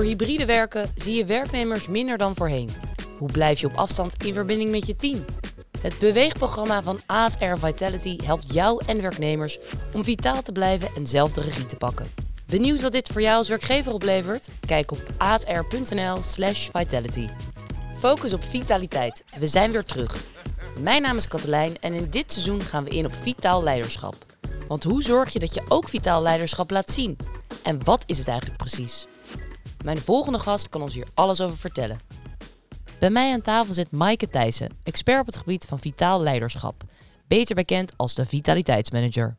[0.00, 2.70] Door hybride werken zie je werknemers minder dan voorheen.
[3.18, 5.24] Hoe blijf je op afstand in verbinding met je team?
[5.80, 9.58] Het beweegprogramma van ASR Vitality helpt jou en werknemers
[9.92, 12.06] om vitaal te blijven en zelf de regie te pakken.
[12.46, 14.48] Benieuwd wat dit voor jou als werkgever oplevert?
[14.66, 17.28] Kijk op asr.nl/slash vitality.
[17.96, 19.24] Focus op vitaliteit.
[19.38, 20.24] We zijn weer terug.
[20.78, 24.16] Mijn naam is Katelijn en in dit seizoen gaan we in op vitaal leiderschap.
[24.68, 27.16] Want hoe zorg je dat je ook vitaal leiderschap laat zien?
[27.62, 29.06] En wat is het eigenlijk precies?
[29.84, 32.00] Mijn volgende gast kan ons hier alles over vertellen.
[32.98, 36.82] Bij mij aan tafel zit Maaike Thijssen, expert op het gebied van vitaal leiderschap,
[37.26, 39.36] beter bekend als de vitaliteitsmanager.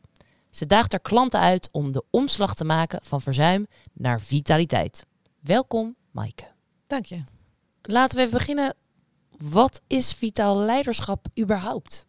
[0.50, 5.06] Ze daagt haar klanten uit om de omslag te maken van verzuim naar vitaliteit.
[5.40, 6.50] Welkom, Maaike.
[6.86, 7.24] Dank je.
[7.82, 8.74] Laten we even beginnen.
[9.38, 12.06] Wat is vitaal leiderschap überhaupt?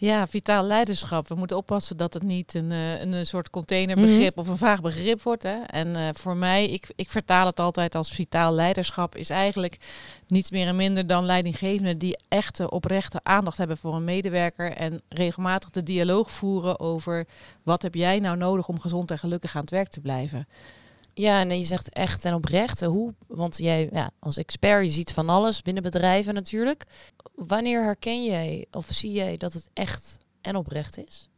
[0.00, 1.28] Ja, vitaal leiderschap.
[1.28, 4.40] We moeten oppassen dat het niet een, eh, een, soort containerbegrip Mhm.
[4.40, 5.42] of een vaag begrip wordt.
[5.42, 5.62] Hè?
[5.62, 9.78] En eh, voor mij, ik, ik vertaal het altijd als vitaal leiderschap, is eigenlijk
[10.26, 15.02] niets meer en minder dan leidinggevenden die echte oprechte aandacht hebben voor een medewerker en
[15.08, 17.26] regelmatig de dialoog voeren over
[17.62, 20.48] wat heb jij nou nodig om gezond en gelukkig aan het werk te blijven.
[21.18, 22.82] Ja, en je zegt echt en oprecht.
[22.82, 23.14] eh, Hoe?
[23.26, 26.84] Want jij ja, als expert, je ziet van alles binnen bedrijven natuurlijk.
[27.34, 31.28] Wanneer herken jij of zie jij dat het echt en oprecht is?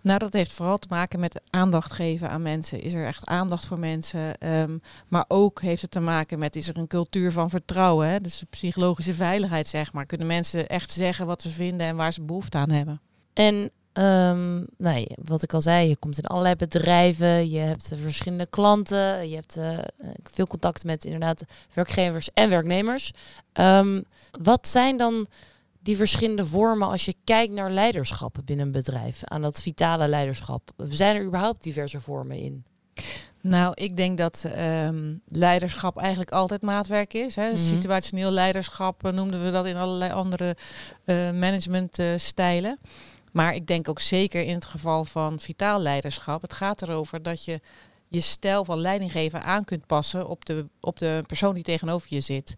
[0.00, 2.80] Nou, dat heeft vooral te maken met aandacht geven aan mensen.
[2.80, 4.38] Is er echt aandacht voor mensen?
[4.38, 4.78] Ehm,
[5.08, 8.08] maar ook heeft het te maken met, is er een cultuur van vertrouwen?
[8.08, 8.20] Hè?
[8.20, 10.06] Dus psychologische veiligheid, zeg maar.
[10.06, 13.00] Kunnen mensen echt zeggen wat ze vinden en waar ze behoefte aan hebben?
[13.32, 17.98] En ehm, nee, wat ik al zei, je komt in allerlei bedrijven, je hebt eh,
[18.02, 19.78] verschillende klanten, je hebt eh,
[20.22, 23.12] veel contact met inderdaad werkgevers en werknemers.
[23.52, 24.02] Ehm,
[24.42, 25.26] wat zijn dan
[25.80, 30.70] die verschillende vormen als je kijkt naar leiderschap binnen een bedrijf, aan dat vitale leiderschap?
[30.88, 32.64] Zijn er überhaupt diverse vormen in?
[33.42, 37.34] Nou, ik denk dat ehm, leiderschap eigenlijk altijd maatwerk is.
[37.34, 37.48] Hè.
[37.48, 37.58] Mhm.
[37.58, 40.56] Situationeel leiderschap eh, noemden we dat in allerlei andere
[41.04, 42.78] eh managementstijlen.
[43.32, 46.42] Maar ik denk ook zeker in het geval van vitaal leiderschap.
[46.42, 47.60] Het gaat erover dat je
[48.08, 52.20] je stijl van leidinggeven aan kunt passen op de, op de persoon die tegenover je
[52.20, 52.54] zit.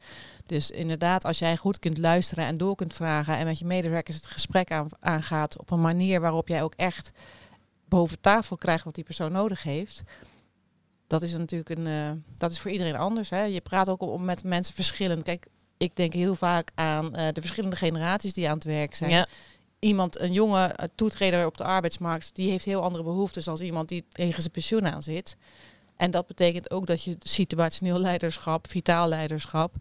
[0.47, 4.17] Dus inderdaad, als jij goed kunt luisteren en door kunt vragen en met je medewerkers
[4.17, 7.11] het gesprek aan, aangaat op een manier waarop jij ook echt
[7.89, 10.03] boven tafel krijgt wat die persoon nodig heeft.
[11.07, 13.31] Dat is natuurlijk een, eh, dat is voor iedereen anders.
[13.31, 13.43] Hè.
[13.43, 15.23] Je praat ook op, met mensen verschillend.
[15.23, 15.47] Kijk,
[15.77, 19.29] ik denk heel vaak aan eh, de verschillende generaties die aan het werk zijn Ja.
[19.85, 23.89] Iemand, een jonge eh, toetreder op de arbeidsmarkt, die heeft heel andere behoeftes dan iemand
[23.89, 25.37] die tegen zijn pensioen aan zit.
[25.97, 29.75] En dat betekent ook dat je situationeel leiderschap, vitaal leiderschap,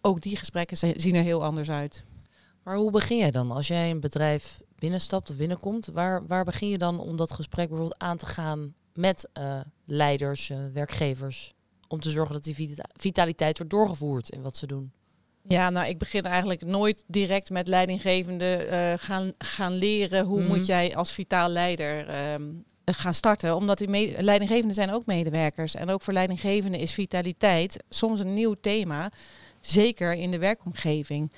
[0.00, 2.04] ook die gesprekken zi- zien er heel anders uit.
[2.62, 5.86] Maar hoe begin jij dan als jij een bedrijf binnenstapt of binnenkomt?
[5.86, 10.50] Waar, waar begin je dan om dat gesprek bijvoorbeeld aan te gaan met eh, leiders,
[10.50, 11.54] eh, werkgevers?
[11.88, 14.92] Om te zorgen dat die vita- vitaliteit wordt doorgevoerd in wat ze doen.
[15.48, 20.48] Ja, nou, ik begin eigenlijk nooit direct met leidinggevende eh, gaan, gaan leren hoe Mhm.
[20.48, 22.42] moet jij als vitaal leider ehm,
[22.84, 23.56] gaan starten.
[23.56, 25.74] Omdat die leidinggevenden zijn ook medewerkers.
[25.74, 29.10] En ook voor leidinggevenden is vitaliteit soms een nieuw thema.
[29.60, 31.32] Zeker in de werkomgeving.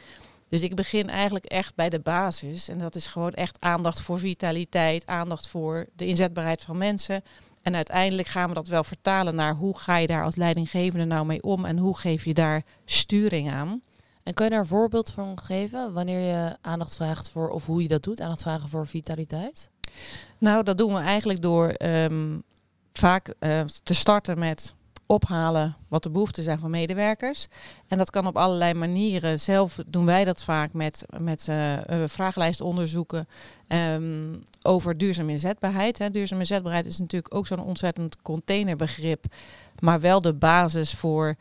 [0.49, 2.69] Dus ik begin eigenlijk echt bij de basis.
[2.69, 7.23] En dat is gewoon echt aandacht voor vitaliteit, aandacht voor de inzetbaarheid van mensen.
[7.63, 11.27] En uiteindelijk gaan we dat wel vertalen naar hoe ga je daar als leidinggevende nou
[11.27, 13.83] mee om en hoe geef je daar sturing aan.
[14.25, 17.83] En kan je daar een voorbeeld van geven wanneer je aandacht vraagt voor, of hoe
[17.83, 19.71] je dat doet, aandacht vragen voor vitaliteit?
[20.39, 22.39] Nou, dat doen we eigenlijk door ehm,
[22.93, 24.75] vaak eh, te starten met
[25.07, 27.47] ophalen wat de behoeften zijn van medewerkers.
[27.89, 29.41] En dat kan op allerlei manieren.
[29.41, 33.29] Zelf doen wij dat vaak met, met eh, vragenlijstonderzoeken
[33.67, 35.99] ehm, over duurzame inzetbaarheid.
[35.99, 36.11] Hè.
[36.11, 39.25] Duurzame inzetbaarheid is natuurlijk ook zo'n ontzettend containerbegrip,
[39.79, 41.37] maar wel de basis voor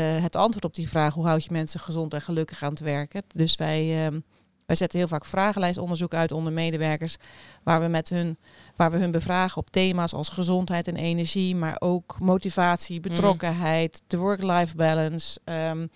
[0.00, 3.22] het antwoord op die vraag: hoe houd je mensen gezond en gelukkig aan het werken?
[3.34, 4.20] Dus wij, ehm,
[4.66, 7.16] wij zetten heel vaak vragenlijstonderzoek uit onder medewerkers,
[7.62, 8.36] waar we met hun
[8.76, 14.16] waar we hun bevragen op thema's als gezondheid en energie, maar ook motivatie, betrokkenheid, de
[14.16, 15.40] work-life balance.
[15.44, 15.86] ehm,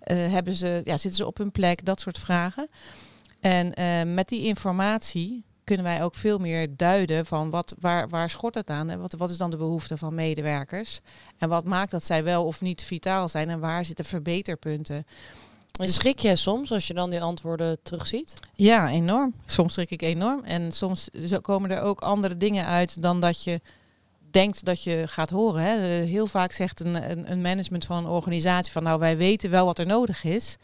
[0.00, 2.68] eh, hebben ze, ja, zitten ze op hun plek, dat soort vragen.
[3.40, 8.30] En eh, met die informatie kunnen wij ook veel meer duiden van wat, waar, waar
[8.30, 11.00] schort het aan en wat, wat is dan de behoefte van medewerkers
[11.38, 15.06] en wat maakt dat zij wel of niet vitaal zijn en waar zitten verbeterpunten.
[15.80, 18.38] En schrik jij soms als je dan die antwoorden terugziet?
[18.54, 19.34] Ja, enorm.
[19.46, 20.44] Soms schrik ik enorm.
[20.44, 21.08] En soms
[21.40, 23.60] komen er ook andere dingen uit dan dat je
[24.30, 25.62] denkt dat je gaat horen.
[25.62, 25.74] Hè.
[25.74, 29.50] Eh, Heel vaak zegt een, een, een management van een organisatie van nou wij weten
[29.50, 30.56] wel wat er nodig is.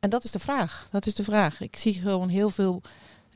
[0.00, 0.88] En dat is de vraag.
[0.90, 1.60] Dat is de vraag.
[1.60, 2.82] Ik zie gewoon heel veel,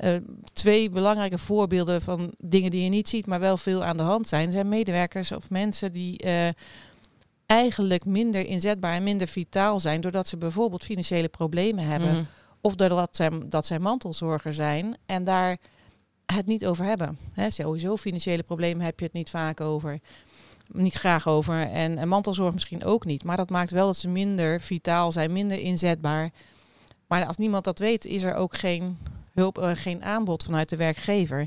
[0.03, 0.15] eh,
[0.53, 4.29] twee belangrijke voorbeelden van dingen die je niet ziet, maar wel veel aan de hand
[4.29, 4.53] zijn.
[4.53, 6.49] Zijn medewerkers of mensen die eh,
[7.47, 10.01] eigenlijk minder inzetbaar en minder vitaal zijn.
[10.01, 12.13] Doordat ze bijvoorbeeld financiële problemen hebben.
[12.13, 12.25] Mhm.
[12.61, 15.57] Of doordat zij, dat zij mantelzorger zijn en daar
[16.27, 17.19] het niet over hebben.
[17.33, 20.01] Hè, sowieso financiële problemen heb je het niet vaak over.
[20.73, 21.71] Niet graag over.
[21.71, 23.25] En, en mantelzorg misschien ook niet.
[23.25, 26.31] Maar dat maakt wel dat ze minder vitaal zijn, minder inzetbaar.
[27.07, 28.99] Maar als niemand dat weet, is er ook geen
[29.34, 31.46] hulp, uh, geen aanbod vanuit de werkgever.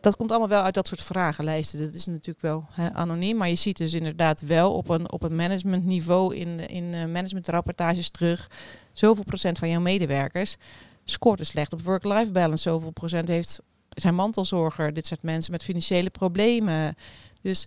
[0.00, 1.80] Dat komt allemaal wel uit dat soort vragenlijsten.
[1.80, 5.22] Dat is natuurlijk wel hè, anoniem, maar je ziet dus inderdaad wel op een, op
[5.22, 8.50] een managementniveau in, in uh, managementrapportages terug.
[8.92, 10.56] Zoveel procent van jouw medewerkers
[11.04, 12.62] scoort er slecht op work-life balance.
[12.62, 16.96] Zoveel procent heeft zijn mantelzorger, dit soort mensen met financiële problemen.
[17.42, 17.66] Dus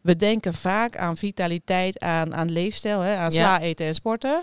[0.00, 4.42] we denken vaak aan vitaliteit, aan, aan leefstijl, hè, aan sla eten en sporten.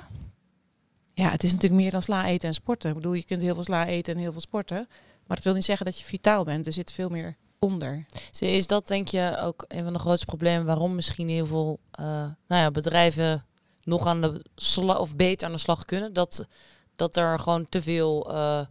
[1.19, 2.89] Ja, het is natuurlijk meer dan sla eten en sporten.
[2.89, 4.88] Ik bedoel, je kunt heel veel sla eten en heel veel sporten.
[5.27, 6.66] Maar dat wil niet zeggen dat je vitaal bent.
[6.68, 8.06] Er zit veel meer onder.
[8.39, 12.06] Is dat denk je ook een van de grootste problemen waarom misschien heel veel uh,
[12.48, 13.45] nou ja, bedrijven
[13.83, 16.13] nog aan de slag of beter aan de slag kunnen?
[16.13, 16.48] Dat,
[16.95, 18.62] dat er gewoon te veel, uh,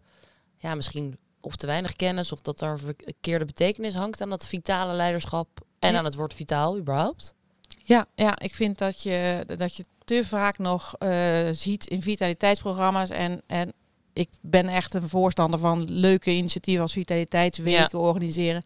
[0.57, 4.93] ja, misschien of te weinig kennis of dat er verkeerde betekenis hangt aan dat vitale
[4.95, 5.49] leiderschap
[5.79, 5.99] en Ja.
[5.99, 7.35] aan het woord vitaal überhaupt?
[7.89, 13.11] Ja, ja, ik vind dat je, dat je te vaak nog eh, ziet in vitaliteitsprogramma's.
[13.11, 13.73] En, en
[14.13, 18.63] ik ben echt een voorstander van leuke initiatieven als vitaliteitsweken organiseren.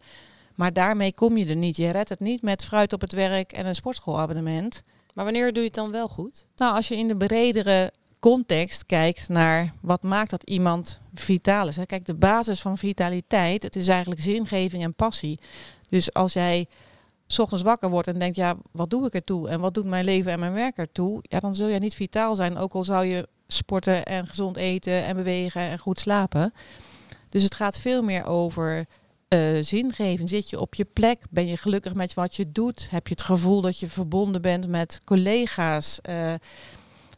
[0.55, 1.77] Maar daarmee kom je er niet.
[1.77, 4.83] Je redt het niet met fruit op het werk en een sportschoolabonnement.
[5.13, 6.45] Maar wanneer doe je het dan wel goed?
[6.55, 11.75] Nou, als je in de bredere context kijkt naar wat maakt dat iemand vitaal is.
[11.75, 11.85] Hè.
[11.85, 15.39] Kijk, de basis van vitaliteit, het is eigenlijk zingeving en passie.
[15.89, 16.67] Dus als jij
[17.33, 19.49] 's ochtends wakker wordt en denkt, ja, wat doe ik ertoe?
[19.49, 21.19] En wat doet mijn leven en mijn werk ertoe?
[21.21, 25.03] Ja, dan zul je niet vitaal zijn, ook al zou je sporten en gezond eten
[25.03, 26.53] en bewegen en goed slapen.
[27.29, 28.85] Dus het gaat veel meer over
[29.27, 30.29] eh, zingeving.
[30.29, 31.21] Zit je op je plek?
[31.29, 32.87] Ben je gelukkig met wat je doet?
[32.89, 36.01] Heb je het gevoel dat je verbonden bent met collega's?
[36.01, 36.33] Eh,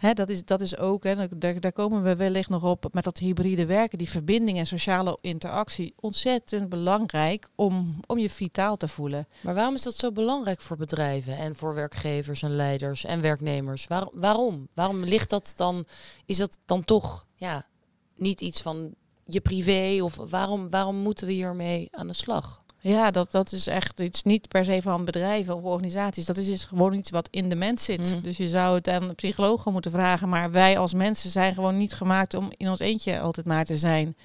[0.05, 3.17] Hè, dat, is, dat is ook, hè, daar, komen we wellicht nog op met dat
[3.17, 9.27] hybride werken, die verbinding en sociale interactie, ontzettend belangrijk om, om je vitaal te voelen.
[9.41, 13.87] Maar waarom is dat zo belangrijk voor bedrijven en voor werkgevers en leiders en werknemers?
[13.87, 14.67] Waar, waarom?
[14.73, 15.85] Waarom ligt dat dan?
[16.25, 17.65] Is dat dan toch ja,
[18.15, 20.03] niet iets van je privé?
[20.03, 22.63] Of waarom, waarom moeten we hiermee aan de slag?
[22.87, 26.25] Ja, dat, dat is echt iets niet per se van bedrijven of organisaties.
[26.25, 28.13] Dat is dus gewoon iets wat in de mens zit.
[28.13, 28.21] Mm.
[28.21, 30.29] Dus je zou het aan psychologen moeten vragen.
[30.29, 33.77] Maar wij als mensen zijn gewoon niet gemaakt om in ons eentje altijd maar te
[33.77, 34.15] zijn.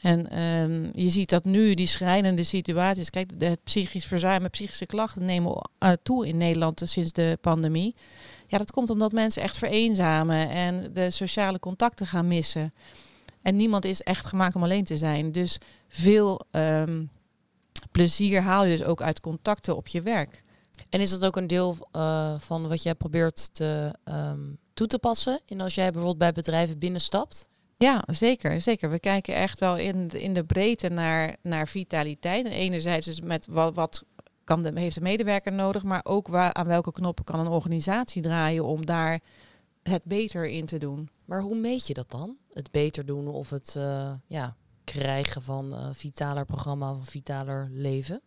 [0.00, 3.10] En ehm, je ziet dat nu die schrijnende situaties.
[3.10, 7.38] Kijk, de, het psychisch verzuim en psychische klachten nemen uh, toe in Nederland sinds de
[7.40, 7.94] pandemie.
[8.46, 12.72] Ja, dat komt omdat mensen echt vereenzamen en de sociale contacten gaan missen.
[13.42, 15.32] En niemand is echt gemaakt om alleen te zijn.
[15.32, 15.58] Dus
[15.88, 17.10] veel um,
[17.90, 20.42] plezier haal je dus ook uit contacten op je werk.
[20.88, 24.98] En is dat ook een deel uh, van wat jij probeert te, um, toe te
[24.98, 25.40] passen?
[25.46, 27.48] En als jij bijvoorbeeld bij bedrijven binnenstapt?
[27.76, 28.90] Ja, zeker, zeker.
[28.90, 32.46] We kijken echt wel in de, in de breedte naar, naar vitaliteit.
[32.46, 34.04] En enerzijds dus met wat, wat
[34.44, 38.22] kan de, heeft de medewerker nodig, maar ook waar, aan welke knoppen kan een organisatie
[38.22, 39.20] draaien om daar
[39.82, 41.10] het beter in te doen.
[41.24, 42.36] Maar hoe meet je dat dan?
[42.52, 44.56] Het beter doen of het uh, ja,
[44.92, 48.20] krijgen van uh, vitaler programma of vitaler leven?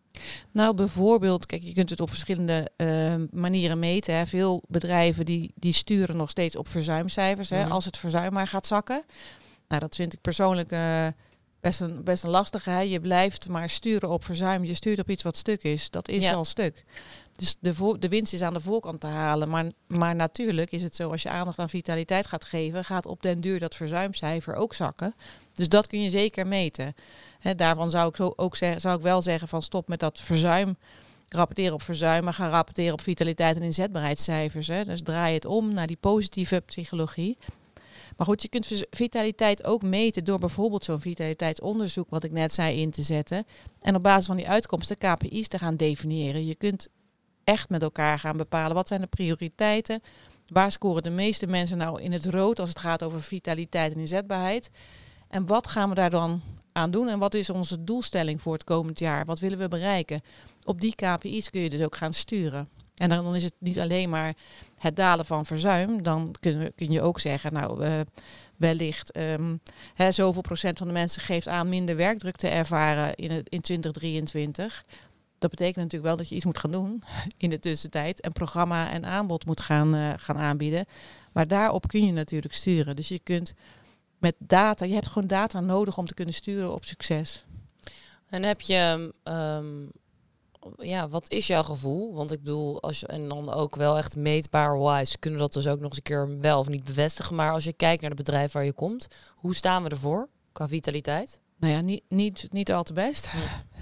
[0.50, 4.14] Nou, bijvoorbeeld, kijk, je kunt het op verschillende uh, manieren meten.
[4.14, 4.26] Hè.
[4.26, 7.50] Veel bedrijven die, die sturen nog steeds op verzuimcijfers.
[7.50, 7.72] Hè, Mhm.
[7.72, 9.02] Als het verzuim maar gaat zakken.
[9.68, 11.06] Nou, dat vind ik persoonlijk uh,
[11.60, 12.70] best, een, best een lastige.
[12.70, 12.80] Hè.
[12.80, 14.64] Je blijft maar sturen op verzuim.
[14.64, 15.90] Je stuurt op iets wat stuk is.
[15.90, 16.32] Dat is Ja.
[16.32, 16.84] al stuk.
[17.36, 19.48] Dus de, de winst is aan de voorkant te halen.
[19.48, 23.22] Maar, maar natuurlijk is het zo, als je aandacht aan vitaliteit gaat geven, gaat op
[23.22, 25.14] den duur dat verzuimcijfer ook zakken.
[25.54, 26.94] Dus dat kun je zeker meten.
[27.56, 30.76] Daarvan zou ik, zo ook zeggen, zou ik wel zeggen van stop met dat verzuim.
[31.28, 34.66] Rapporteren op verzuim, maar gaan rapporteren op vitaliteit en inzetbaarheidscijfers.
[34.66, 34.84] Hè.
[34.84, 37.38] Dus draai het om naar die positieve psychologie.
[38.16, 42.80] Maar goed, je kunt vitaliteit ook meten door bijvoorbeeld zo'n vitaliteitsonderzoek, wat ik net zei,
[42.80, 43.46] in te zetten.
[43.80, 46.46] En op basis van die uitkomsten KPI's te gaan definiëren.
[46.46, 46.88] Je kunt
[47.44, 50.02] echt met elkaar gaan bepalen wat zijn de prioriteiten.
[50.46, 54.00] Waar scoren de meeste mensen nou in het rood als het gaat over vitaliteit en
[54.00, 54.70] inzetbaarheid?
[55.32, 57.08] En wat gaan we daar dan aan doen?
[57.08, 59.24] En wat is onze doelstelling voor het komend jaar?
[59.24, 60.22] Wat willen we bereiken?
[60.64, 62.68] Op die KPI's kun je dus ook gaan sturen.
[62.94, 64.34] En dan, is het niet alleen maar
[64.78, 66.02] het dalen van verzuim.
[66.02, 68.00] Dan kun, kun je ook zeggen, nou, uh,
[68.56, 69.60] wellicht um,
[69.94, 73.60] hè, zoveel procent van de mensen geeft aan minder werkdruk te ervaren in, het, in
[73.60, 74.84] 2023.
[75.38, 77.02] Dat betekent natuurlijk wel dat je iets moet gaan doen
[77.36, 78.24] in de tussentijd.
[78.24, 80.86] Een programma en aanbod moet gaan, uh, gaan aanbieden.
[81.32, 82.96] Maar daarop kun je natuurlijk sturen.
[82.96, 83.54] Dus je kunt
[84.22, 87.44] met data, je hebt gewoon data nodig om te kunnen sturen op succes.
[88.28, 89.90] En heb je um,
[90.76, 92.14] ja, wat is jouw gevoel?
[92.14, 95.54] Want ik bedoel, als je, en dan ook wel echt meetbaar wise, kunnen we dat
[95.54, 97.36] dus ook nog eens een keer wel of niet bevestigen.
[97.36, 100.68] Maar als je kijkt naar het bedrijf waar je komt, hoe staan we ervoor qua
[100.68, 101.40] vitaliteit?
[101.58, 103.30] Nou ja, niet, niet, niet al te best.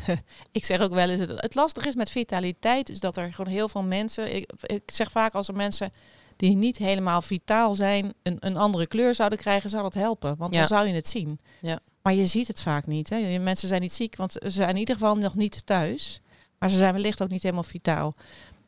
[0.52, 3.52] ik zeg ook wel eens, het, het lastige is met vitaliteit, is dat er gewoon
[3.52, 5.92] heel veel mensen, ik, ik zeg vaak als er mensen
[6.40, 10.36] die niet helemaal vitaal zijn, een, een andere kleur zouden krijgen, zou dat helpen.
[10.36, 11.40] Want dan zou je het zien.
[11.60, 11.80] Ja.
[12.02, 13.10] Maar je ziet het vaak niet.
[13.10, 13.38] Hè.
[13.38, 16.20] Mensen zijn niet ziek, want ze zijn in ieder geval nog niet thuis.
[16.58, 18.12] Maar ze zijn wellicht ook niet helemaal vitaal.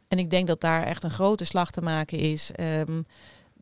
[0.08, 2.50] En ik denk dat daar echt een grote slag te maken is.
[2.52, 3.02] Ehm,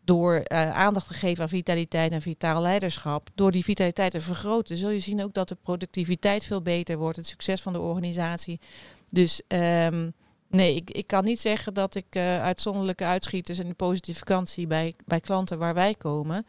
[0.04, 3.28] door uh, aandacht te geven aan vitaliteit en vitaal leiderschap.
[3.34, 7.16] Door die vitaliteit te vergroten, zul je zien ook dat de productiviteit veel beter wordt.
[7.16, 8.60] Het succes van de organisatie.
[9.08, 10.12] Dus um,
[10.50, 14.66] Nee, ik, ik kan niet zeggen dat ik uh, uitzonderlijke uitschieters en de positieve vakantie
[14.66, 16.46] bij, bij klanten waar wij komen.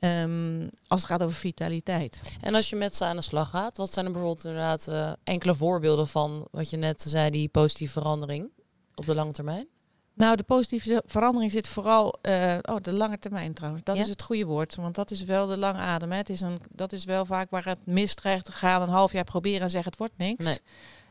[0.00, 2.20] Um, als het gaat over vitaliteit.
[2.40, 5.12] En als je met ze aan de slag gaat, wat zijn er bijvoorbeeld inderdaad uh,
[5.24, 8.50] enkele voorbeelden van wat je net zei, die positieve verandering
[8.94, 9.66] op de lange termijn?
[10.14, 12.18] Nou, de positieve verandering zit vooral.
[12.22, 13.84] Uh, oh, de lange termijn trouwens.
[13.84, 14.74] Dat is het goede woord.
[14.74, 16.10] Want dat is wel de lange adem.
[16.10, 16.16] Hè.
[16.16, 18.82] Het is een, dat is wel vaak waar het mis dreigt te gaan.
[18.82, 20.44] Een half jaar proberen en zeggen het wordt niks.
[20.44, 20.58] Nee.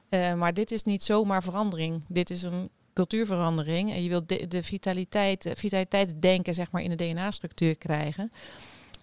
[0.10, 2.04] Uh, maar dit is niet zomaar verandering.
[2.08, 3.92] Dit is een cultuurverandering.
[3.92, 8.32] En je wilt de, vitaliteit, vitaliteitsdenken zeg maar, in de DNA-structuur krijgen.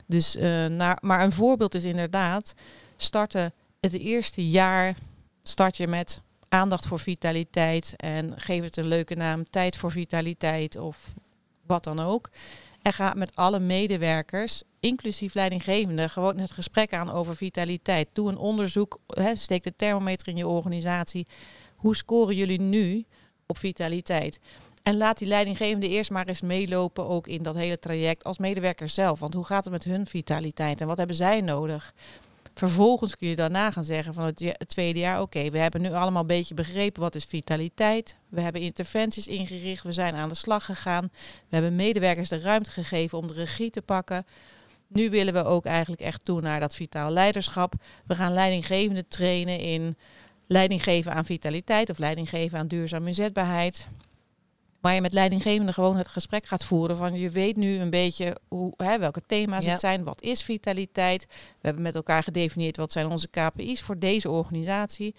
[0.07, 0.37] Dus,
[0.69, 2.55] naar, maar een voorbeeld is inderdaad
[2.97, 4.97] starten het eerste jaar
[5.43, 6.19] start je met
[6.49, 11.15] aandacht voor vitaliteit en geef het een leuke naam, tijd voor vitaliteit of
[11.67, 12.31] wat dan ook.
[12.85, 18.09] En ga met alle medewerkers, inclusief leidinggevenden, gewoon het gesprek aan over vitaliteit.
[18.13, 18.99] Doe een onderzoek,
[19.35, 21.27] steek de thermometer in je organisatie.
[21.77, 23.05] Hoe scoren jullie nu
[23.47, 24.41] op vitaliteit?
[24.83, 28.89] En laat die leidinggevende eerst maar eens meelopen ook in dat hele traject als medewerker
[28.89, 29.21] zelf.
[29.21, 31.95] Want hoe gaat het met hun vitaliteit en wat hebben zij nodig?
[32.55, 36.21] Vervolgens kun je daarna gaan zeggen van het, tweede jaar, oké, we hebben nu allemaal
[36.21, 38.17] een beetje begrepen wat is vitaliteit.
[38.29, 41.09] We hebben interventies ingericht, we zijn aan de slag gegaan.
[41.49, 44.27] We hebben medewerkers de ruimte gegeven om de regie te pakken.
[44.89, 47.75] Nu willen we ook eigenlijk echt toe naar dat vitaal leiderschap.
[48.07, 49.97] We gaan leidinggevenden trainen in
[50.47, 53.89] leiding geven aan vitaliteit of leiding geven aan duurzame inzetbaarheid.
[54.85, 58.37] Waar je met leidinggevenden gewoon het gesprek gaat voeren van je weet nu een beetje
[58.49, 61.27] hoe, hè, welke thema's het zijn, wat is vitaliteit.
[61.29, 65.15] We hebben met elkaar gedefinieerd wat zijn onze KPI's voor deze organisatie.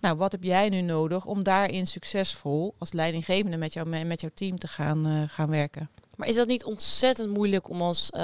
[0.00, 4.30] Nou, wat heb jij nu nodig om daarin succesvol als leidinggevende met, jou, met jouw
[4.34, 5.90] team te gaan, uh, gaan werken?
[6.16, 8.20] Maar is dat niet ontzettend moeilijk om als uh,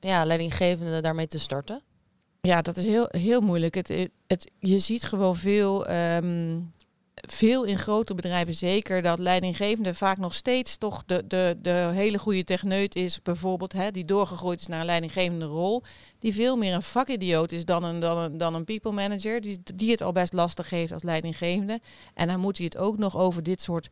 [0.00, 1.82] ja, leidinggevende daarmee te starten?
[2.40, 3.74] Ja, dat is heel, heel moeilijk.
[3.74, 6.72] Het, het, je ziet gewoon veel um,
[7.28, 12.18] veel in grote bedrijven zeker dat leidinggevende vaak nog steeds toch de, de, de hele
[12.18, 15.82] goede techneut is, bijvoorbeeld, hè, die doorgegroeid is naar een leidinggevende rol,
[16.18, 19.58] die veel meer een vakidioot is dan een, dan een, dan een people manager, die,
[19.74, 21.80] die het al best lastig heeft als leidinggevende.
[22.14, 23.88] En dan moet hij het ook nog over dit soort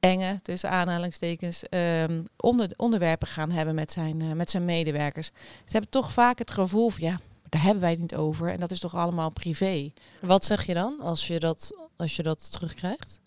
[0.00, 5.26] enge, tussen aanhalingstekens, um, onder, onderwerpen gaan hebben met zijn, uh, met zijn medewerkers.
[5.64, 7.18] Ze hebben toch vaak het gevoel van, ja,
[7.54, 9.92] daar hebben wij het niet over en dat is toch allemaal privé.
[10.20, 13.20] Wat zeg je dan als je dat als je dat terugkrijgt?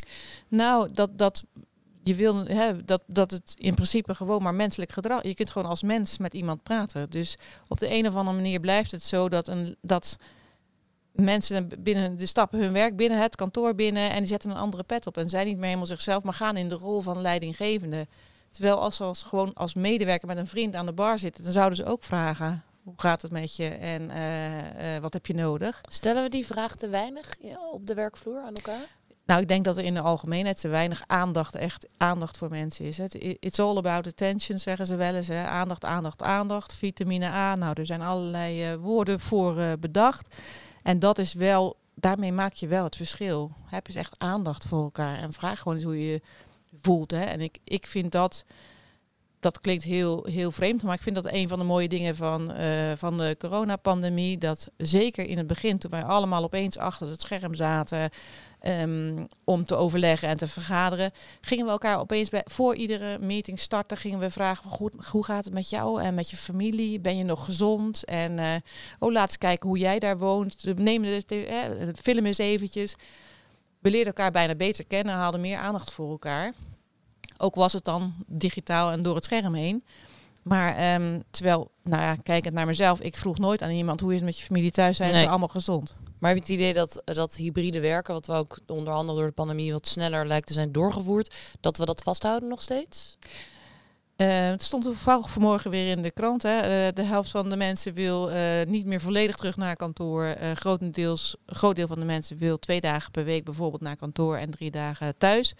[0.47, 1.43] Nou, dat, dat
[2.03, 5.23] je wil hè, dat, dat het in principe gewoon maar menselijk gedrag.
[5.23, 7.09] Je kunt gewoon als mens met iemand praten.
[7.09, 10.17] Dus op de een of andere manier blijft het zo dat, een, dat
[11.11, 14.83] mensen binnen de stappen hun werk binnen het kantoor binnen en die zetten een andere
[14.83, 18.07] pet op en zijn niet meer helemaal zichzelf, maar gaan in de rol van leidinggevende.
[18.51, 21.51] Terwijl als ze als, gewoon als medewerker met een vriend aan de bar zitten, dan
[21.51, 25.33] zouden ze ook vragen: hoe gaat het met je en uh, uh, wat heb je
[25.33, 25.81] nodig?
[25.89, 27.35] Stellen we die vraag te weinig
[27.71, 28.95] op de werkvloer aan elkaar?
[29.25, 32.85] Nou, ik denk dat er in de algemeenheid te weinig aandacht, echt aandacht voor mensen
[32.85, 32.97] is.
[32.97, 35.27] Het It's all about attention, zeggen ze wel eens.
[35.27, 35.45] Hè.
[35.45, 36.73] Aandacht, aandacht, aandacht.
[36.73, 37.55] Vitamine A.
[37.55, 40.35] Nou, er zijn allerlei uh, woorden voor uh, bedacht.
[40.83, 43.51] En dat is wel, daarmee maak je wel het verschil.
[43.65, 46.21] Heb eens echt aandacht voor elkaar en vraag gewoon eens hoe je je
[46.81, 47.11] voelt.
[47.11, 47.23] Hè.
[47.23, 48.45] En ik, ik vind dat
[49.39, 52.51] dat klinkt heel, heel vreemd, maar ik vind dat een van de mooie dingen van,
[52.51, 54.37] uh, van de coronapandemie.
[54.37, 58.09] Dat zeker in het begin, toen wij allemaal opeens achter het scherm zaten
[58.67, 63.97] um, om te overleggen en te vergaderen, gingen we elkaar opeens voor iedere meeting starten,
[63.97, 66.99] gingen we vragen: goed, hoe gaat het met jou en met je familie?
[66.99, 68.05] Ben je nog gezond?
[68.05, 68.55] En uh,
[68.99, 70.77] oh, laat eens kijken hoe jij daar woont.
[70.77, 71.45] Neem de, de,
[71.79, 72.95] de, film eens eventjes.
[73.79, 76.53] We leerden elkaar bijna beter kennen, haalden meer aandacht voor elkaar.
[77.37, 79.83] Ook was het dan digitaal en door het scherm heen.
[80.43, 84.15] Maar um, terwijl, nou ja, kijkend naar mezelf, ik vroeg nooit aan iemand hoe is
[84.15, 85.95] het met je familie thuis, zijn ze allemaal gezond.
[86.19, 89.27] Maar heb je het idee dat dat hybride werken, wat we ook onder andere door
[89.27, 93.17] de pandemie wat sneller lijkt te zijn doorgevoerd, dat we dat vasthouden nog steeds?
[94.17, 96.43] Uh, het stond toevallig vanmorgen weer in de krant.
[96.43, 96.57] Hè.
[96.57, 100.35] Uh, de helft van de mensen wil uh, niet meer volledig terug naar kantoor.
[100.53, 104.37] grotendeels, een groot deel van de mensen wil twee dagen per week bijvoorbeeld naar kantoor
[104.37, 105.53] en drie dagen thuis.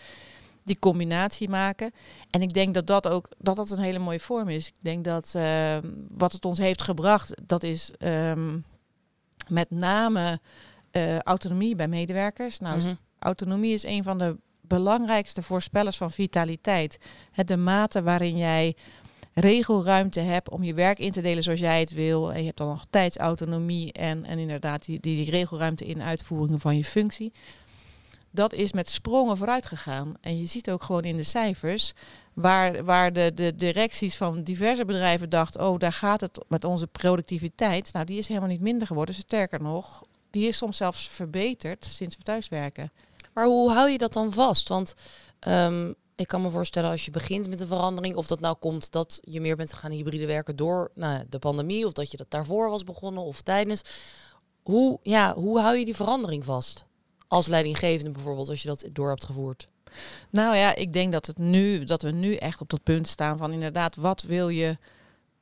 [0.67, 1.91] Die combinatie maken.
[2.29, 4.67] En ik denk dat dat ook dat dat een hele mooie vorm is.
[4.67, 8.65] Ik denk dat ehm, wat het ons heeft gebracht, dat is um,
[9.47, 10.39] met name
[11.23, 12.59] autonomie bij medewerkers.
[12.59, 12.97] Nou, mm -hmm.
[13.19, 16.97] autonomie is een van de belangrijkste voorspellers van vitaliteit.
[17.31, 18.75] Het de mate waarin jij
[19.33, 22.33] regelruimte hebt om je werk in te delen zoals jij het wil.
[22.33, 26.59] En je hebt dan nog tijdsautonomie en, en inderdaad die, die, die regelruimte in uitvoeringen
[26.59, 27.31] van je functie.
[28.37, 30.13] Dat is met sprongen vooruit gegaan.
[30.21, 31.93] En je ziet ook gewoon in de cijfers
[32.33, 36.87] waar, waar de, de directies van diverse bedrijven dachten, oh daar gaat het met onze
[36.87, 37.93] productiviteit.
[37.93, 39.15] Nou die is helemaal niet minder geworden.
[39.15, 42.91] Sterker nog, die is soms zelfs verbeterd sinds we thuiswerken.
[43.33, 44.67] Maar hoe hou je dat dan vast?
[44.67, 44.93] Want
[45.47, 48.91] um, ik kan me voorstellen als je begint met een verandering, of dat nou komt
[48.91, 52.31] dat je meer bent gaan hybride werken door nou, de pandemie, of dat je dat
[52.31, 53.81] daarvoor was begonnen of tijdens.
[54.63, 56.86] Hoe, ja, hoe hou je die verandering vast?
[57.27, 59.67] Als leidinggevende bijvoorbeeld, als je dat door hebt gevoerd.
[60.29, 63.37] Nou ja, ik denk dat, het nu, dat we nu echt op dat punt staan
[63.37, 64.77] van inderdaad, wat wil je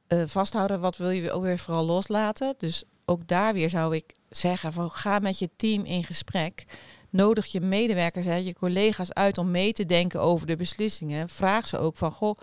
[0.08, 2.56] uh, vasthouden, wat wil je ook weer vooral loslaten.
[2.58, 6.65] Dus ook daar weer zou ik zeggen van ga met je team in gesprek
[7.10, 11.30] nodig je medewerkers, hè, je collega's uit om mee te denken over de beslissingen.
[11.30, 12.38] Vraag ze ook van, goh,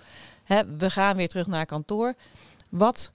[0.45, 2.15] hè, we gaan weer terug naar kantoor.
[2.71, 3.13] Wat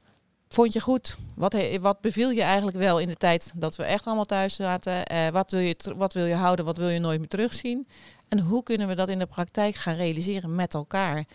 [0.47, 1.17] vond je goed?
[1.35, 5.05] Wat, wat beviel je eigenlijk wel in de tijd dat we echt allemaal thuis zaten?
[5.05, 7.87] Eh, wat, wil je wat wil je houden, wat wil je nooit meer terugzien?
[8.27, 11.25] En hoe kunnen we dat in de praktijk gaan realiseren met elkaar?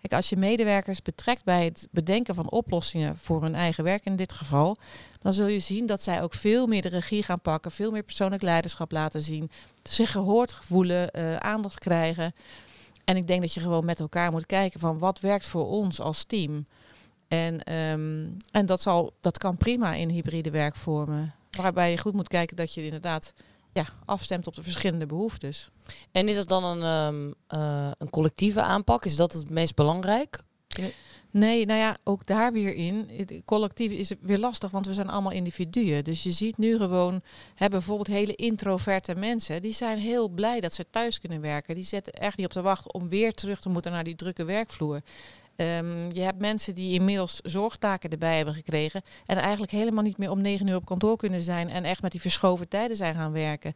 [0.00, 4.16] Kijk, als je medewerkers betrekt bij het bedenken van oplossingen voor hun eigen werk in
[4.16, 4.76] dit geval,
[5.18, 8.02] dan zul je zien dat zij ook veel meer de regie gaan pakken, veel meer
[8.02, 9.50] persoonlijk leiderschap laten zien,
[9.82, 12.34] zich gehoord voelen, uh, aandacht krijgen.
[13.04, 16.00] En ik denk dat je gewoon met elkaar moet kijken van wat werkt voor ons
[16.00, 16.66] als team.
[17.28, 21.34] En, um, en dat, zal, dat kan prima in hybride werkvormen.
[21.50, 23.32] Waarbij je goed moet kijken dat je inderdaad
[23.72, 25.70] ja, afstemt op de verschillende behoeftes.
[26.12, 29.04] En is dat dan een, um, uh, een collectieve aanpak?
[29.04, 30.42] Is dat het meest belangrijk?
[31.30, 33.08] Nee, nou ja, ook daar weer in.
[33.44, 36.04] Collectief is weer lastig, want we zijn allemaal individuen.
[36.04, 37.22] Dus je ziet nu gewoon,
[37.54, 41.74] hebben bijvoorbeeld hele introverte mensen, die zijn heel blij dat ze thuis kunnen werken.
[41.74, 44.44] Die zetten echt niet op te wachten om weer terug te moeten naar die drukke
[44.44, 45.00] werkvloer.
[45.60, 50.30] Um, je hebt mensen die inmiddels zorgtaken erbij hebben gekregen en eigenlijk helemaal niet meer
[50.30, 53.32] om negen uur op kantoor kunnen zijn en echt met die verschoven tijden zijn gaan
[53.32, 53.74] werken.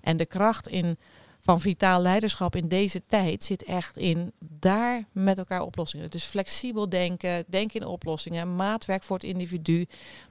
[0.00, 0.98] En de kracht in
[1.40, 6.10] van vitaal leiderschap in deze tijd zit echt in daar met elkaar oplossingen.
[6.10, 9.86] Dus flexibel denken, denken in oplossingen, maatwerk voor het individu.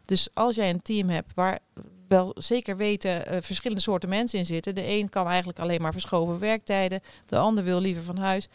[0.06, 1.60] Dus als jij een team hebt waar
[2.08, 4.76] wel zeker weten uh, verschillende soorten mensen in zitten.
[4.76, 8.48] De een kan eigenlijk alleen maar verschoven werktijden, de ander wil liever van huis.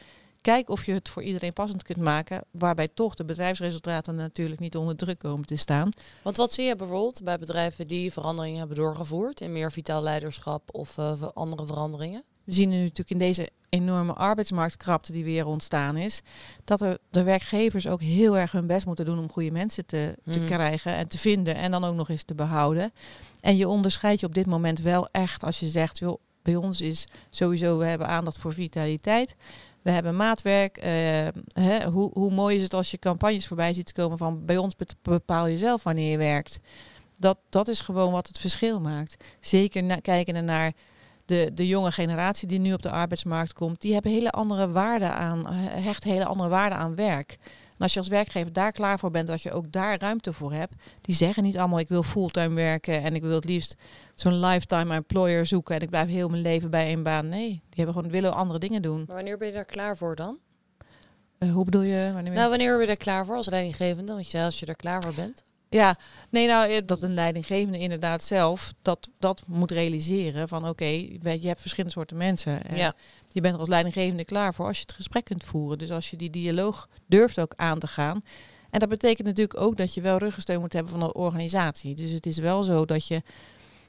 [0.45, 4.77] Kijk of je het voor iedereen passend kunt maken, waarbij toch de bedrijfsresultaten natuurlijk niet
[4.77, 5.91] onder druk komen te staan.
[6.23, 10.75] Want wat zie je bijvoorbeeld bij bedrijven die veranderingen hebben doorgevoerd in meer vitaal leiderschap
[10.75, 12.25] of uh, andere veranderingen?
[12.45, 16.21] we zien nu natuurlijk in deze enorme arbeidsmarktkrapte die weer ontstaan is,
[16.65, 20.17] dat er de werkgevers ook heel erg hun best moeten doen om goede mensen te,
[20.25, 20.47] te mm.
[20.47, 22.93] krijgen en te vinden en dan ook nog eens te behouden.
[23.41, 26.81] En je onderscheidt je op dit moment wel echt als je zegt, joh, bij ons
[26.81, 29.37] is sowieso, we hebben aandacht voor vitaliteit.
[29.85, 30.77] We hebben maatwerk.
[30.79, 30.85] Uh,
[31.53, 34.75] hè, hoe, hoe mooi is het als je campagnes voorbij ziet komen van bij ons
[35.03, 36.61] bepaal je zelf wanneer je werkt.
[37.19, 39.25] Dat, dat is gewoon wat het verschil maakt.
[39.41, 40.73] Zeker na, kijken naar
[41.25, 45.15] de, de jonge generatie die nu op de arbeidsmarkt komt, die hebben hele andere waarden
[45.15, 47.37] aan, hecht hele andere waarden aan werk.
[47.77, 50.53] En als je als werkgever daar klaar voor bent, dat je ook daar ruimte voor
[50.53, 53.77] hebt, die zeggen niet allemaal ik wil fulltime werken en ik wil het liefst
[54.15, 57.29] zo'n lifetime employer zoeken en ik blijf heel mijn leven bij één baan.
[57.29, 59.05] Nee, die hebben gewoon willen andere dingen doen.
[59.07, 60.39] Maar wanneer ben je daar klaar voor dan?
[61.39, 62.11] Uh, hoe bedoel je?
[62.13, 64.13] Wanneer nou, wanneer ben je er klaar voor als leidinggevende?
[64.13, 65.45] Want je als je er klaar voor bent.
[65.75, 65.97] Ja,
[66.31, 71.39] nee, nou eh, dat een leidinggevende inderdaad zelf dat, dat moet realiseren van oké, okay,
[71.41, 72.61] je hebt verschillende soorten mensen.
[72.75, 72.95] Ja.
[73.29, 75.79] Je bent er als leidinggevende klaar voor als je het gesprek kunt voeren.
[75.79, 78.25] Dus als je die dialoog durft ook aan te gaan.
[78.71, 81.95] En dat betekent natuurlijk ook dat je wel ruggensteun moet hebben van de organisatie.
[81.95, 83.23] Dus het is wel zo dat je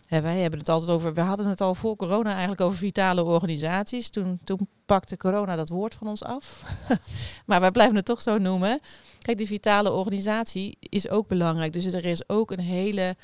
[0.07, 4.09] wij hebben het altijd over, we hadden het al voor corona eigenlijk over vitale organisaties.
[4.09, 6.63] Toen, toen pakte corona dat woord van ons af.
[7.45, 8.79] maar wij blijven het toch zo noemen.
[9.19, 11.73] Kijk, die vitale organisatie is ook belangrijk.
[11.73, 13.15] Dus er is ook een hele, er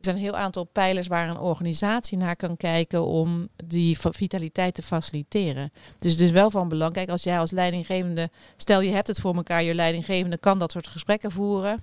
[0.00, 4.82] zijn een heel aantal pijlers waar een organisatie naar kan kijken om die vitaliteit te
[4.82, 5.72] faciliteren.
[5.98, 6.92] Dus het is wel van belang.
[6.92, 10.72] Kijk, als jij als leidinggevende, stel je hebt het voor elkaar, je leidinggevende kan dat
[10.72, 11.82] soort gesprekken voeren.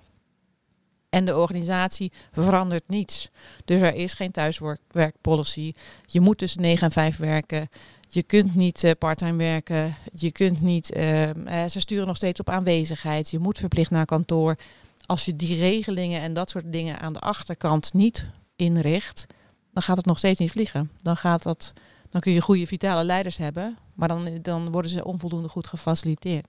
[1.10, 3.30] En de organisatie verandert niets.
[3.66, 5.74] Dus er is geen thuiswerkpolicy.
[6.06, 7.70] Je moet dus 9 en 5 werken.
[8.08, 9.96] je kunt niet uh, parttime werken.
[10.14, 10.96] Je kunt niet.
[10.96, 11.30] Uh,
[11.66, 13.30] ze sturen nog steeds op aanwezigheid.
[13.30, 14.58] Je moet verplicht naar kantoor.
[15.06, 19.26] Als je die regelingen en dat soort dingen aan de achterkant niet inricht,
[19.74, 20.92] dan gaat het nog steeds niet vliegen.
[21.02, 21.74] Dan gaat dat.
[22.10, 26.48] Dan kun je goede vitale leiders hebben, maar dan, dan worden ze onvoldoende goed gefaciliteerd.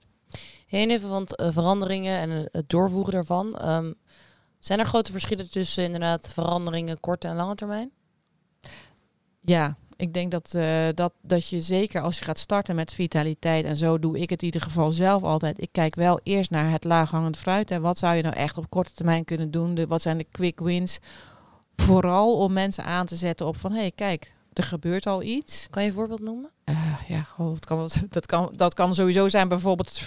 [0.67, 3.69] Heen even, want uh, veranderingen en het doorvoeren daarvan.
[3.69, 3.95] Um,
[4.59, 7.91] zijn er grote verschillen tussen inderdaad veranderingen korte en lange termijn?
[9.41, 13.65] Ja, ik denk dat, uh, dat, dat je zeker als je gaat starten met vitaliteit,
[13.65, 15.61] en zo doe ik het in ieder geval zelf altijd.
[15.61, 17.71] Ik kijk wel eerst naar het laaghangend fruit.
[17.71, 19.73] En wat zou je nou echt op korte termijn kunnen doen?
[19.73, 20.99] De, wat zijn de quick wins?
[21.75, 25.67] Vooral om mensen aan te zetten op van hé, hey, kijk, er gebeurt al iets.
[25.69, 26.51] Kan je een voorbeeld noemen?
[26.65, 29.99] Uh, ja, dat, kan, dat, kan, dat kan sowieso zijn bijvoorbeeld het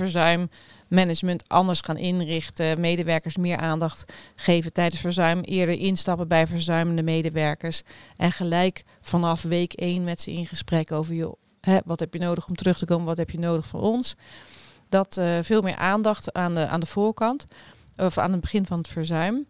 [0.90, 2.80] verzuimmanagement anders gaan inrichten.
[2.80, 5.40] Medewerkers meer aandacht geven tijdens verzuim.
[5.40, 7.82] Eerder instappen bij verzuimende medewerkers.
[8.16, 12.20] En gelijk vanaf week 1 met ze in gesprek over je, hè, wat heb je
[12.20, 14.14] nodig om terug te komen, wat heb je nodig van ons.
[14.88, 17.46] Dat uh, veel meer aandacht aan de, aan de voorkant,
[17.96, 19.46] of aan het begin van het verzuim.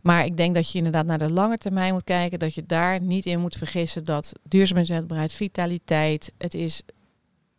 [0.00, 2.38] Maar ik denk dat je inderdaad naar de lange termijn moet kijken.
[2.38, 6.82] Dat je daar niet in moet vergissen dat duurzaamheidsbaarheid, vitaliteit, het is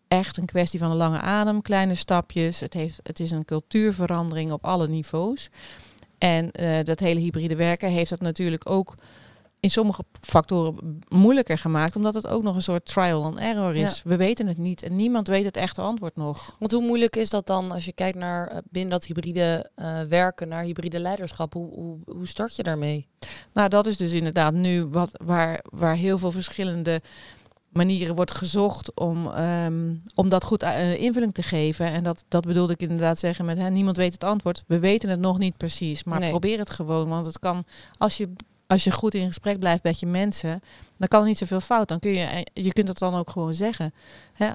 [0.07, 2.59] echt een kwestie van een lange adem, kleine stapjes.
[2.59, 5.49] Het, heeft, het is een cultuurverandering op alle niveaus.
[6.17, 8.95] En uh, dat hele hybride werken heeft dat natuurlijk ook
[9.65, 14.01] in sommige factoren moeilijker gemaakt, omdat het ook nog een soort trial and error is.
[14.03, 16.55] We weten het niet en niemand weet het echte antwoord nog.
[16.59, 20.01] Want hoe moeilijk is dat dan als je kijkt naar uh, binnen dat hybride uh,
[20.01, 21.53] werken, naar hybride leiderschap?
[21.53, 23.07] Hoe, hoe, hoe start je daarmee?
[23.53, 27.01] Nou, dat is dus inderdaad nu wat, waar, waar heel veel verschillende
[27.75, 31.85] manieren wordt gezocht om, um, om dat goed uh, invulling te geven.
[31.85, 34.63] En dat, dat bedoelde ik inderdaad zeggen met hè, niemand weet het antwoord.
[34.67, 36.29] We weten het nog niet precies, maar nee.
[36.29, 37.09] probeer het gewoon.
[37.09, 37.63] Want het kan,
[37.97, 38.29] als je
[38.67, 40.61] als je goed in gesprek blijft met je mensen,
[40.97, 41.87] dan kan er niet zoveel fout.
[41.87, 43.93] Dan kun je, je kunt het dan ook gewoon zeggen.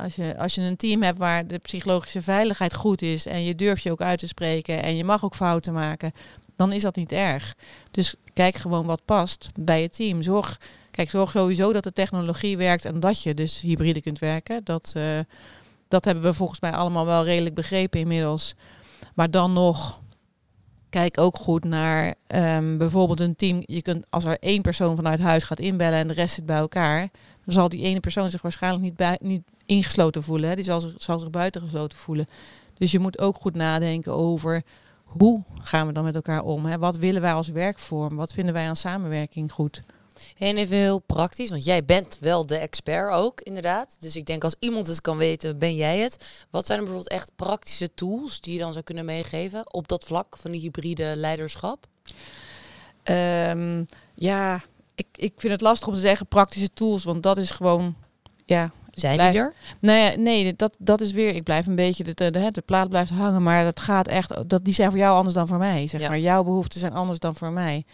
[0.03, 3.55] als, je, als je een team hebt waar de psychologische veiligheid goed is en je
[3.55, 6.13] durft je ook uit te spreken en je mag ook fouten maken,
[6.57, 7.55] dan is dat niet erg.
[7.91, 10.23] Dus kijk gewoon wat past bij je team.
[10.23, 10.61] Zorg,
[11.01, 14.65] kijk, zorg sowieso dat de technologie werkt en dat je dus hybride kunt werken.
[14.65, 15.19] Dat, uh,
[15.89, 18.55] dat hebben we volgens mij allemaal wel redelijk begrepen inmiddels.
[19.15, 20.01] Maar dan nog,
[20.91, 23.63] kijk ook goed naar um, bijvoorbeeld een team.
[23.65, 26.57] Je kunt, als er één persoon vanuit huis gaat inbellen en de rest zit bij
[26.59, 27.09] elkaar,
[27.45, 30.49] dan zal die ene persoon zich waarschijnlijk niet, bij, niet ingesloten voelen.
[30.49, 30.55] Hè.
[30.55, 32.29] Die zal zich, zal zich buitengesloten voelen.
[32.75, 34.63] Dus je moet ook goed nadenken over
[35.05, 36.65] hoe gaan we dan met elkaar om?
[36.65, 36.79] Hè?
[36.79, 38.17] Wat willen wij als werkvorm?
[38.17, 39.83] Wat vinden wij aan samenwerking goed?
[40.39, 43.97] En even heel praktisch, want jij bent wel de expert ook, inderdaad.
[43.99, 46.45] Dus ik denk als iemand het kan weten, ben jij het.
[46.51, 50.05] Wat zijn er bijvoorbeeld echt praktische tools die je dan zou kunnen meegeven op dat
[50.05, 51.87] vlak van die hybride leiderschap?
[53.05, 54.63] Um, ja,
[54.95, 57.95] ik, ik vind het lastig om te zeggen praktische tools, want dat is gewoon,
[58.47, 59.55] ja, zijn blijf, die er?
[59.81, 62.89] Nee, nee dat, dat is weer, ik blijf een beetje, de, de, de, de plaat
[62.89, 65.87] blijft hangen, maar dat gaat echt, dat, die zijn voor jou anders dan voor mij.
[65.87, 66.09] Zeg ja.
[66.09, 67.85] maar, jouw behoeften zijn anders dan voor mij.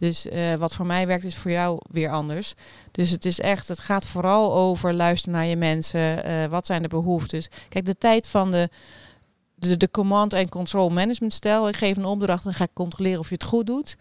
[0.00, 2.54] Dus uh, wat voor mij werkt, is voor jou weer anders.
[2.90, 6.26] Dus het is echt, het gaat vooral over luisteren naar je mensen.
[6.28, 7.48] Uh, wat zijn de behoeftes?
[7.68, 8.68] Kijk, de tijd van de,
[9.54, 11.68] de, de command en control management stijl.
[11.68, 13.96] Ik geef een opdracht en ga ik controleren of je het goed doet.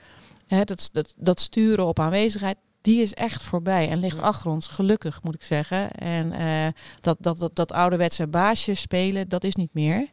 [0.48, 4.68] Hè, dat, dat, dat sturen op aanwezigheid, die is echt voorbij en ligt achter ons,
[4.68, 5.92] gelukkig moet ik zeggen.
[5.92, 6.68] En uh,
[7.02, 10.08] dat, dat, dat, dat ouderwetse baasje spelen, dat is niet meer.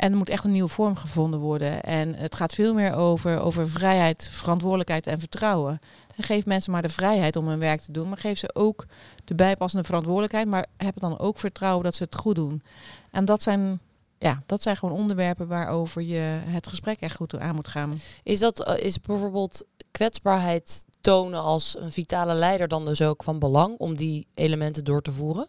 [0.00, 1.82] En er moet echt een nieuwe vorm gevonden worden.
[1.82, 5.80] En het gaat veel meer over, over vrijheid, verantwoordelijkheid en vertrouwen.
[6.16, 8.86] En geef mensen maar de vrijheid om hun werk te doen, maar geef ze ook
[9.24, 12.62] de bijpassende verantwoordelijkheid, maar heb dan ook vertrouwen dat ze het goed doen.
[13.10, 13.80] En dat zijn,
[14.18, 18.00] ja, dat zijn gewoon onderwerpen waarover je het gesprek echt goed aan moet gaan.
[18.22, 23.38] Is dat uh, is bijvoorbeeld kwetsbaarheid tonen als een vitale leider dan dus ook van
[23.38, 25.48] belang om die elementen door te voeren?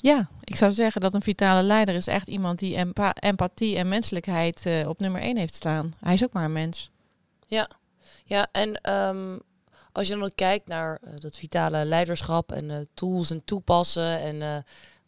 [0.00, 3.88] Ja, ik zou zeggen dat een vitale leider is echt iemand die empa empathie en
[3.88, 5.92] menselijkheid uh, op nummer 1 heeft staan.
[6.00, 6.90] Hij is ook maar een mens.
[7.46, 7.70] Ja,
[8.24, 9.40] ja en um,
[9.92, 14.20] als je dan ook kijkt naar uh, dat vitale leiderschap en uh, tools en toepassen
[14.20, 14.64] en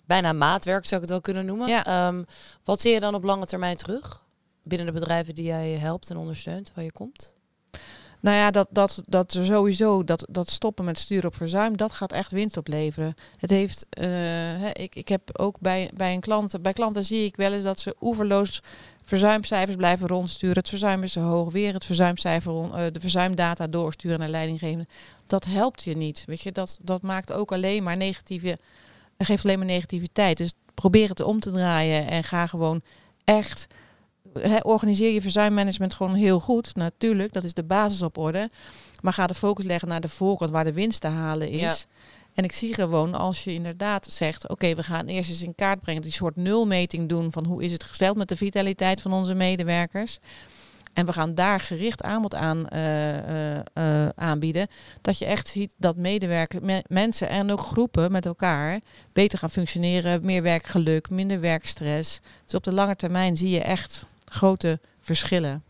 [0.06, 1.68] bijna maatwerk zou ik het wel kunnen noemen.
[1.68, 2.06] Ja.
[2.06, 2.24] Um,
[2.64, 4.24] wat zie je dan op lange termijn terug
[4.62, 7.38] binnen de bedrijven die jij helpt en ondersteunt, waar je komt?
[8.20, 12.12] Nou ja, dat, dat, dat sowieso, dat, dat stoppen met sturen op verzuim, dat gaat
[12.12, 13.14] echt winst opleveren.
[13.38, 17.36] Het heeft, hè, ik, ik heb ook bij, bij een klant, bij klanten zie ik
[17.36, 18.62] wel eens dat ze oeverloos
[19.10, 20.56] verzuimcijfers blijven rondsturen.
[20.56, 24.86] Het verzuim is hoog, weer het verzuimcijfer, uh, de verzuimdata doorsturen naar leidinggevende.
[25.26, 26.24] Dat helpt je niet.
[26.26, 28.58] Weet je, dat, dat maakt ook alleen maar negatieve,
[29.18, 30.36] geeft alleen maar negativiteit.
[30.36, 32.82] Dus probeer het om te draaien en ga gewoon
[33.24, 33.66] echt
[34.38, 36.74] He, organiseer je verzuimmanagement gewoon heel goed.
[36.74, 38.50] Natuurlijk, dat is de basis op orde.
[39.00, 41.60] Maar ga de focus leggen naar de voorkant waar de winst te halen is.
[41.60, 41.74] Ja.
[42.34, 45.80] En ik zie gewoon als je inderdaad zegt, oké, we gaan eerst eens in kaart
[45.80, 49.34] brengen, die soort nulmeting doen van hoe is het gesteld met de vitaliteit van onze
[49.34, 50.18] medewerkers.
[50.92, 54.68] En we gaan daar gericht aanbod aan uh, uh, aanbieden.
[55.00, 58.80] Dat je echt ziet dat medewerkers, mensen en ook groepen met elkaar
[59.12, 60.24] beter gaan functioneren.
[60.24, 62.20] Meer werkgeluk, minder werkstress.
[62.44, 65.64] Dus op de lange termijn zie je echt grote verschillen.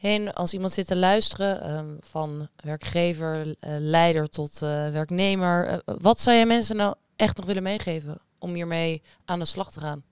[0.00, 6.46] En als iemand zit te luisteren, um, van werkgever, leider tot werknemer, wat zou je
[6.46, 10.02] mensen nou echt nog willen meegeven om hiermee aan de slag te gaan?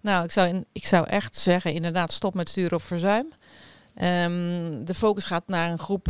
[0.00, 3.32] Nou, ik zou, ik zou echt zeggen, inderdaad, stop met sturen op verzuim.
[4.02, 6.08] Um, de focus gaat naar een groep,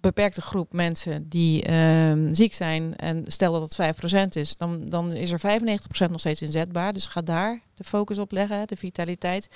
[0.00, 2.96] beperkte groep mensen die um, ziek zijn.
[2.96, 6.92] En stel dat het 5% is, dan, dan is er 95% nog steeds inzetbaar.
[6.92, 9.48] Dus ga daar de focus op leggen, de vitaliteit.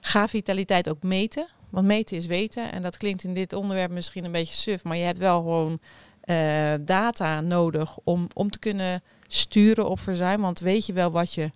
[0.00, 1.48] Ga vitaliteit ook meten.
[1.70, 2.72] Want meten is weten.
[2.72, 4.84] En dat klinkt in dit onderwerp misschien een beetje suf.
[4.84, 5.80] Maar je hebt wel gewoon
[6.24, 10.40] uh, data nodig om, om te kunnen sturen op verzuim.
[10.40, 11.50] Want weet je wel wat, je,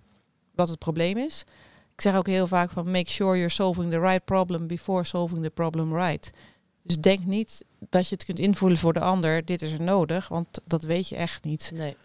[0.54, 1.44] wat het probleem is.
[1.94, 5.42] Ik zeg ook heel vaak van make sure you're solving the right problem before solving
[5.42, 6.30] the problem right.
[6.82, 9.44] Dus denk niet dat je het kunt invoelen voor de ander.
[9.44, 11.70] Dit is er nodig, want dat weet je echt niet.
[11.74, 11.96] Nee.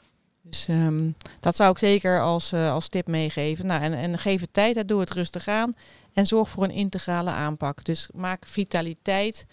[0.50, 3.66] Dus um, dat zou ik zeker als, uh, als tip meegeven.
[3.66, 5.76] Nou, en, en geef het tijd, doe het rustig aan.
[6.14, 7.86] En zorg voor een integrale aanpak.
[7.86, 9.46] Dus maak vitaliteit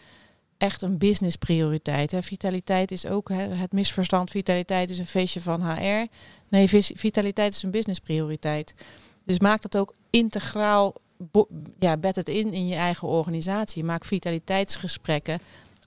[0.58, 2.10] echt een business prioriteit.
[2.10, 2.22] Hè.
[2.22, 4.30] Vitaliteit is ook hè, het misverstand.
[4.30, 6.06] Vitaliteit is een feestje van HR.
[6.48, 8.74] Nee, vitaliteit is een business prioriteit.
[9.24, 10.94] Dus maak dat ook integraal,
[11.78, 13.84] ja, bed het in in je eigen organisatie.
[13.84, 15.40] Maak vitaliteitsgesprekken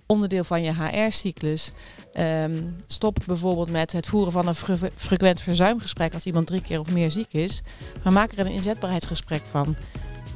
[0.08, 1.72] onderdeel van je HR-cyclus.
[2.20, 6.80] Um, stop bijvoorbeeld met het voeren van een fre frequent verzuimgesprek als iemand drie keer
[6.80, 7.62] of meer ziek is.
[8.04, 9.76] Maar maak er een inzetbaarheidsgesprek van.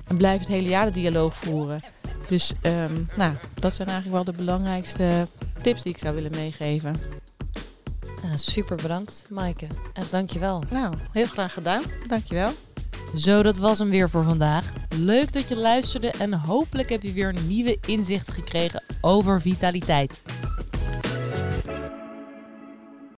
[0.07, 1.81] En blijf het hele jaar de dialoog voeren.
[2.27, 5.27] Dus um, nou, dat zijn eigenlijk wel de belangrijkste
[5.61, 6.99] tips die ik zou willen meegeven.
[8.35, 9.67] Super bedankt, Maaike.
[9.93, 10.63] Echt dankjewel.
[10.69, 11.81] Nou, heel graag gedaan.
[12.07, 12.51] Dankjewel.
[13.15, 14.73] Zo, dat was hem weer voor vandaag.
[14.95, 20.21] Leuk dat je luisterde en hopelijk heb je weer nieuwe inzichten gekregen over vitaliteit.